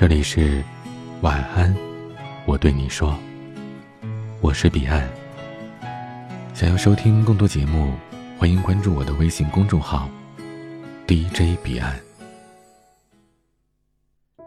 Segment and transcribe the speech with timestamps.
[0.00, 0.64] 这里是
[1.20, 1.76] 晚安，
[2.46, 3.14] 我对你说，
[4.40, 5.06] 我是彼岸。
[6.54, 7.92] 想要收听更多节目，
[8.38, 10.08] 欢迎关注我的微信公众号
[11.06, 12.00] DJ 彼岸。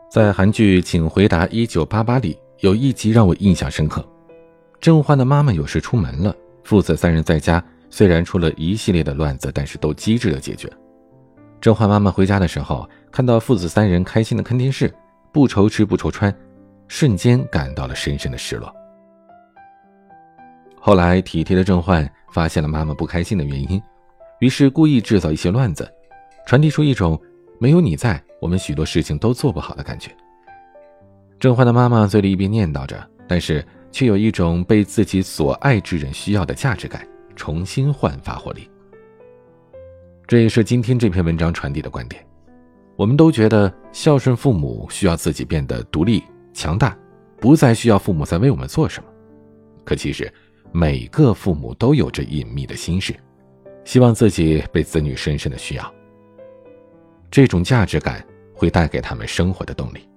[0.09, 4.03] 在韩剧《请回答一九八八》里，有一集让我印象深刻。
[4.81, 10.67] 郑焕的妈妈有事出门了，父子三人在家，虽然出了一系列的乱子，但是都机智的解决。
[11.61, 14.91] 郑焕妈妈回家的时候，看到父子三人开心的看电视，
[15.33, 16.33] 不愁吃不愁穿，
[16.87, 18.73] 瞬间感到了深深的失落。
[20.79, 23.81] 后来，体贴的郑焕发现了妈妈不开心的原因，
[24.39, 25.91] 于是故意制造一些乱子，
[26.45, 27.19] 传递出一种
[27.59, 30.11] 没有你在，我们许多事情都做不好的感觉。
[31.39, 38.69] 郑焕的妈妈嘴里一边念叨着，但是却有一种被自己所爱之人需要的价值感，重新焕发活力。
[40.27, 42.23] 这也是今天这篇文章传递的观点。
[42.95, 46.97] 我们都觉得孝顺父母需要自己变得独立强大，
[47.39, 49.09] 不再需要父母在为我们做什么。
[49.83, 50.31] 可其实，
[50.71, 53.15] 每个父母都有着隐秘的心事，
[53.83, 55.93] 希望自己被子女深深的需要。
[57.31, 60.07] 这种价值感会带给他们生活的动力。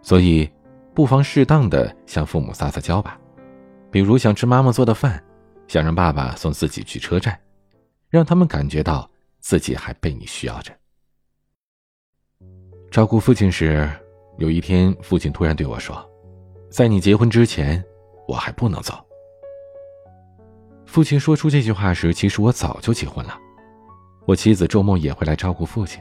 [0.00, 0.48] 所以，
[0.94, 3.18] 不妨适当的向父母撒撒娇吧，
[3.90, 5.22] 比如想吃妈妈做的饭，
[5.66, 7.38] 想让爸爸送自己去车站。
[8.08, 9.10] 让他们感觉到
[9.40, 10.72] 自己还被你需要着。
[12.94, 13.90] 照顾父亲时，
[14.38, 16.08] 有一天，父亲突然对我说
[16.70, 17.84] ：“在你结婚之前，
[18.28, 18.94] 我还不能走。”
[20.86, 23.36] 父亲说出这句话时，其实我早就结婚了。
[24.26, 26.00] 我妻子周末也会来照顾父亲，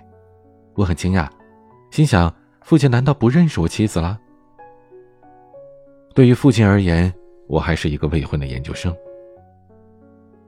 [0.75, 1.27] 我很惊讶，
[1.89, 4.19] 心想：父亲难道不认识我妻子了？
[6.13, 7.11] 对于父亲而言，
[7.47, 8.95] 我还是一个未婚的研究生。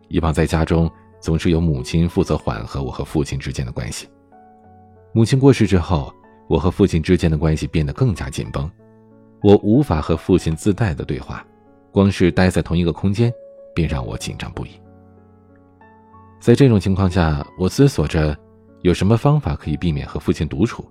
[0.09, 0.87] 一旁在家中。
[1.19, 4.07] 总是由母亲负责缓和我和父亲之间的关系。
[5.11, 6.13] 母亲过世之后，
[6.47, 8.69] 我和父亲之间的关系变得更加紧绷。
[9.41, 11.45] 我无法和父亲自带的对话，
[11.91, 13.31] 光是待在同一个空间，
[13.73, 14.69] 便让我紧张不已。
[16.39, 18.37] 在这种情况下，我思索着
[18.81, 20.85] 有什么方法可以避免和父亲独处。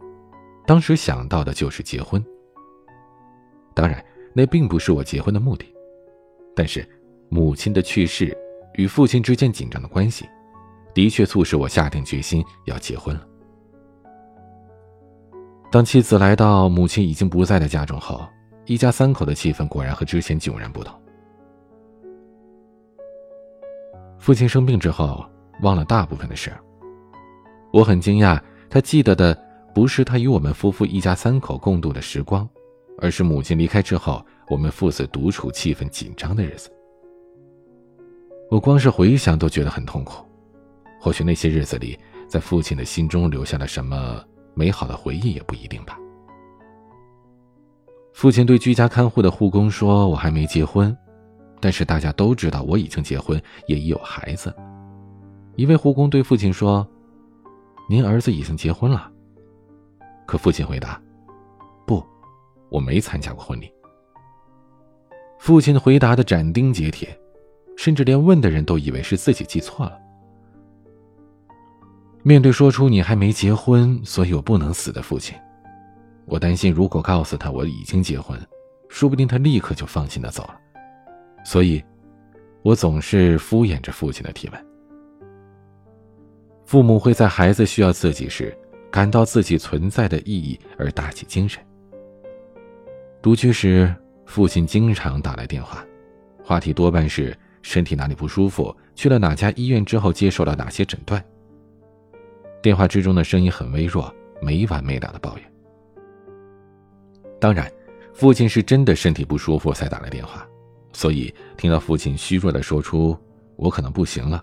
[0.67, 2.25] 当时想到的就是结婚。
[3.75, 5.67] 当然，那并不是我结婚的目的，
[6.55, 6.89] 但是
[7.29, 8.37] 母亲的去世。
[8.77, 10.29] 与父亲之间紧张的关系，
[10.93, 13.25] 的确促使我下定决心要结婚了。
[15.75, 18.25] 当妻子来到母亲已经不在的家中后，
[18.65, 20.95] 一家三口的气氛果然和之前迥然不同。
[24.21, 25.27] 父亲生病之后，
[25.63, 26.53] 忘了大部分的事。
[27.73, 28.41] 我很惊讶，
[28.71, 29.37] 他记得的
[29.75, 32.49] 不是他与我们夫妇一家三口共度的时光，
[33.01, 36.71] 而是母亲离开之后，我们父子独处、气氛紧张的日子。
[38.49, 40.25] 我光是回想都觉得很痛苦，
[41.01, 41.99] 或许那些日子里，
[42.29, 44.25] 在父亲的心中留下了什么
[44.55, 45.99] 美好的回忆也不一定吧。
[48.13, 50.97] 父亲对居家看护的护工说：“我还没结婚，
[51.61, 54.55] 但是大家都知道我已经结婚，也已有孩子。”
[55.57, 56.87] 一位护工对父亲说
[57.91, 59.11] ：“您儿子已经结婚了。”
[60.27, 61.01] 可父亲回答
[61.87, 62.03] ：“不，
[62.71, 63.71] 我没参加过婚礼。”
[65.39, 67.19] 父亲回答的斩钉截铁。
[67.77, 69.99] 甚至连问的人都以为是自己记错了。
[72.27, 75.37] 面对说出你还没结婚，所以我不能死的父亲，
[76.25, 78.41] 我担心如果告诉他我已经结婚，
[78.89, 80.59] 说不定他立刻就放心的走了。
[81.45, 81.85] 所以，
[82.63, 84.67] 我总是敷衍着父亲的提问。
[86.65, 88.57] 父母会在孩子需要自己时，
[88.91, 91.63] 感到自己存在的意义而打起精神。
[93.21, 95.85] 独居时，父亲经常打来电话，
[96.43, 97.37] 话题多半是。
[97.61, 98.77] 身体哪里不舒服？
[98.95, 101.25] 去了哪家医院之后接受了哪些诊断？
[102.65, 104.11] 电话之中的声音很微弱，
[104.41, 105.53] 没完没了的抱怨。
[107.39, 107.71] 当然，
[108.15, 110.49] 父亲是真的身体不舒服才打来电话，
[110.95, 113.15] 所以听到父亲虚弱的说出
[113.57, 114.43] “我可能不行了”，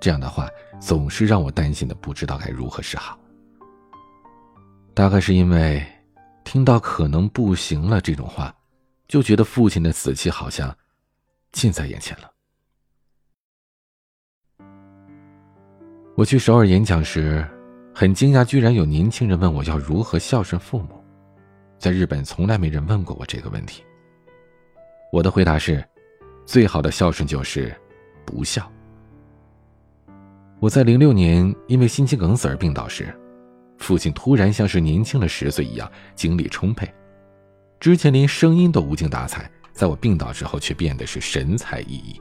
[0.00, 0.48] 这样的话
[0.80, 3.18] 总是让我担心的不知道该如何是好。
[4.94, 5.86] 大概是因为
[6.44, 8.50] 听到“可能不行了”这种话，
[9.06, 10.74] 就觉得父亲的死期好像
[11.52, 12.31] 近在眼前了。
[16.14, 17.42] 我去首尔演讲时，
[17.94, 21.02] 很惊讶，居然有年轻人问我要如何孝顺父母。
[21.78, 23.82] 在日本，从来没人问过我这个问题。
[25.10, 25.82] 我的回答是：
[26.44, 27.74] 最好的孝顺就是
[28.26, 28.70] 不孝。
[30.60, 33.08] 我在零六年因为心肌梗死而病倒时，
[33.78, 36.86] 父亲突然像是年轻了十岁一样，精力充沛。
[37.80, 42.20] 之前连声音都无精打采，在我病倒之后却变得是神采奕奕。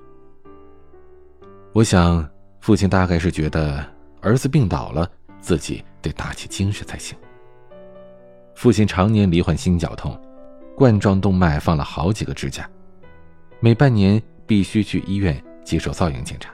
[1.73, 2.25] 我想。
[2.61, 3.83] 父亲大概是觉得
[4.21, 5.09] 儿子病倒了，
[5.39, 7.17] 自己得打起精神才行。
[8.53, 10.17] 父亲常年罹患心绞痛，
[10.75, 12.69] 冠状动脉放了好几个支架，
[13.59, 16.53] 每半年必须去医院接受造影检查。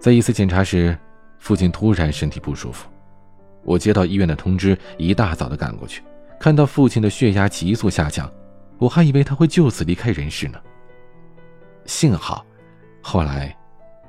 [0.00, 0.98] 在一次检查时，
[1.38, 2.88] 父亲突然身体不舒服，
[3.62, 6.02] 我接到医院的通知，一大早的赶过去，
[6.40, 8.28] 看到父亲的血压急速下降，
[8.78, 10.60] 我还以为他会就此离开人世呢。
[11.84, 12.44] 幸好，
[13.00, 13.56] 后来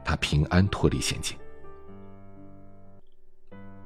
[0.07, 1.37] 他平安脱离险境。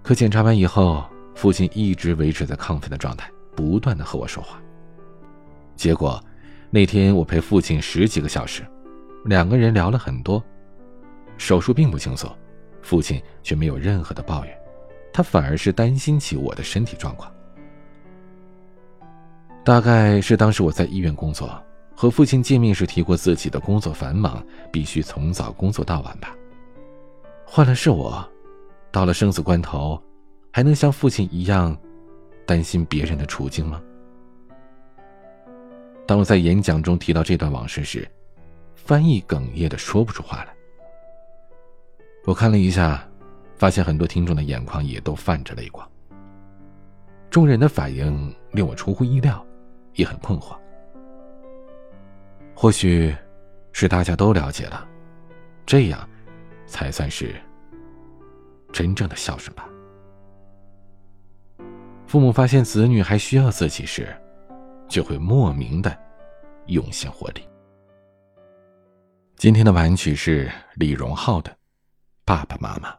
[0.03, 1.03] 可检查完以后，
[1.33, 4.61] 父亲一直维持在亢奋的状态，不断的和我说话。
[5.75, 6.23] 结果，
[6.69, 8.63] 那天我陪父亲十几个小时，
[9.25, 10.43] 两个人聊了很多。
[11.39, 12.31] 手术并不轻松，
[12.83, 14.55] 父亲却没有任何的抱怨，
[15.11, 17.33] 他反而是担心起我的身体状况。
[19.65, 21.59] 大概是当时我在医院工作，
[21.95, 26.35] 和父亲见面时提过自己的工作繁忙，必须从早工作到晚吧。
[27.45, 28.27] 换了是我。
[28.93, 29.97] 到了生死关头，
[30.51, 31.77] 还能像父亲一样
[32.45, 33.81] 担心别人的处境吗？
[36.05, 38.05] 当我在演讲中提到这段往事时，
[38.75, 40.53] 翻译哽咽的说不出话来。
[42.25, 43.07] 我看了一下，
[43.55, 45.89] 发现很多听众的眼眶也都泛着泪光。
[47.29, 49.41] 众人的反应令我出乎意料，
[49.93, 50.57] 也很困惑。
[52.61, 53.11] 或许，
[53.71, 54.87] 是大家都了解了，
[55.65, 56.07] 这样，
[56.67, 57.33] 才算是。
[58.71, 59.67] 真正的孝顺吧。
[62.05, 64.15] 父母发现子女还需要自己时，
[64.87, 65.97] 就会莫名的
[66.67, 67.41] 涌现活力。
[69.37, 71.49] 今天的晚曲是李荣浩的
[72.23, 72.91] 《爸爸妈妈》。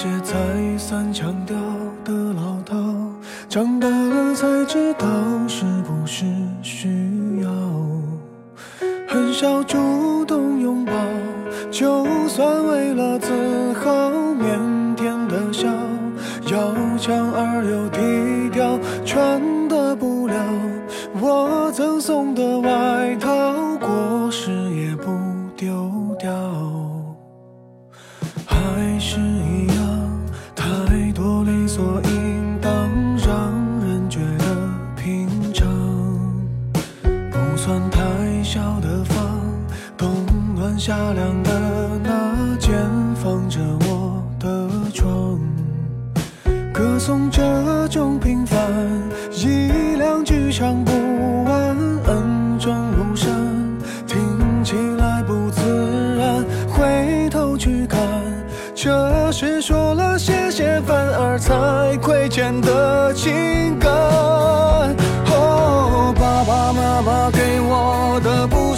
[0.00, 0.36] 些再
[0.78, 1.56] 三强调
[2.04, 2.76] 的老套，
[3.48, 5.04] 长大了才知道
[5.48, 6.24] 是不是
[6.62, 7.50] 需要。
[9.08, 10.92] 很少主动拥抱，
[11.72, 15.66] 就算为了自豪，腼腆的笑，
[16.46, 20.34] 要强而又低调，穿的不了。
[21.20, 23.34] 我赠送的外套，
[41.42, 42.74] 的那间
[43.14, 45.38] 放着我的床
[46.72, 47.42] 歌颂这
[47.88, 48.58] 种平凡
[49.32, 51.76] 一两句唱不完
[52.06, 53.30] 恩重如山。
[54.06, 58.00] 听起来不自然回头去看
[58.74, 64.17] 这是说了谢谢反而才亏欠的情感。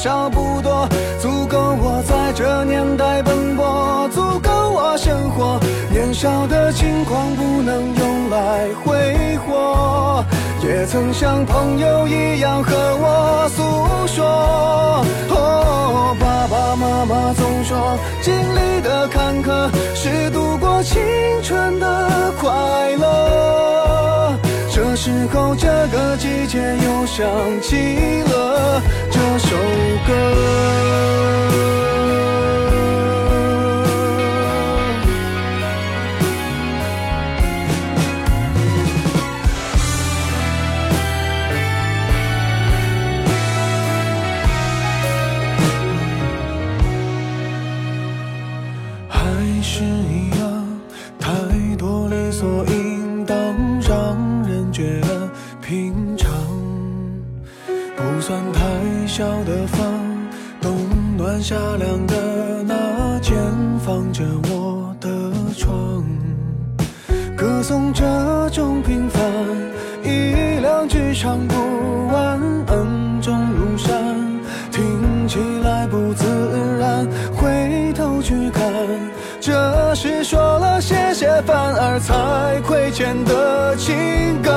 [0.02, 0.88] 少不多，
[1.20, 5.60] 足够我在这年代奔波，足够我生活。
[5.90, 10.24] 年少的轻狂不能用来挥霍，
[10.62, 13.62] 也曾像朋友一样和我诉
[14.06, 15.04] 说。
[15.28, 20.82] 哦，爸爸妈妈总说，经历的坎坷是度过。
[20.82, 20.98] 青
[21.42, 22.48] 春的快
[22.96, 24.34] 乐，
[24.72, 27.26] 这时候这个季节又想
[27.60, 28.80] 起了
[29.50, 29.56] 首
[30.06, 30.30] 歌。
[58.20, 58.60] 算太
[59.06, 59.80] 小的房，
[60.60, 60.76] 冬
[61.16, 63.34] 暖夏凉的那间，
[63.78, 65.08] 放着我的
[65.56, 66.04] 床，
[67.34, 68.04] 歌颂这
[68.50, 69.22] 种平凡，
[70.04, 71.54] 一两句唱不
[79.50, 84.54] 这是说了谢谢，反而才亏欠的情感。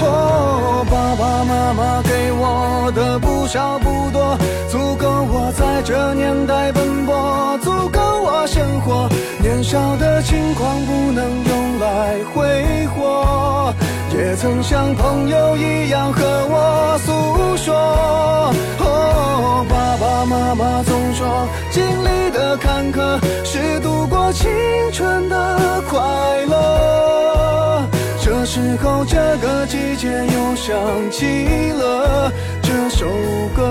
[0.00, 4.38] 哦，爸爸妈妈给我的不少不多，
[4.70, 9.08] 足够我在这年代奔波，足够我生活。
[9.40, 13.74] 年少的轻狂不能用来挥霍，
[14.16, 18.54] 也曾像朋友一样和我诉说。
[20.48, 24.50] 妈妈总说经历的坎坷是度过青
[24.90, 26.00] 春的快
[26.46, 27.86] 乐，
[28.18, 30.74] 这时候这个季节又想
[31.10, 33.04] 起了这首
[33.54, 33.62] 歌。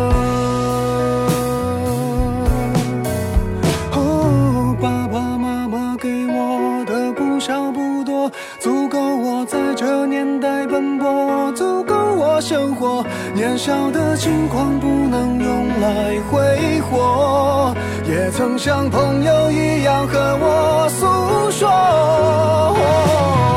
[3.93, 13.03] 哦，爸爸妈妈给我的不少不多，足够我在这年代奔波，足够我生活，
[13.33, 15.66] 年少的轻狂不能用。
[15.79, 17.75] 来挥霍，
[18.07, 21.67] 也曾像朋友一样和我诉说。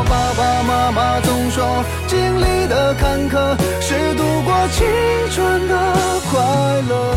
[0.08, 4.86] 爸爸妈妈总说，经历的坎坷是度过青
[5.30, 5.94] 春的
[6.30, 6.40] 快
[6.88, 7.16] 乐。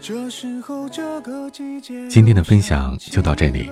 [0.00, 2.08] 这时候，这个季节。
[2.08, 3.70] 今天的分享就到这里，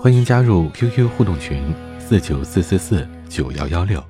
[0.00, 3.08] 欢迎加入 QQ 互动群四九四四四。
[3.28, 4.02] 九幺幺六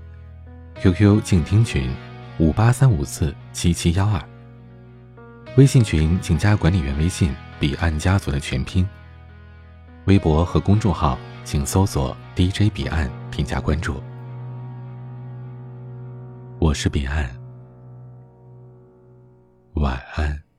[0.80, 1.90] ，QQ 静听群
[2.40, 4.18] 五八三五四七七幺二，
[5.58, 8.88] 微信群请加管理员微信彼岸家族的全拼。
[10.06, 14.02] 微博和公众号请搜索 DJ 彼岸添加关注。
[16.58, 17.30] 我是彼岸，
[19.74, 20.49] 晚安。